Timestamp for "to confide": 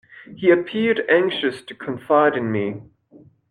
1.61-2.35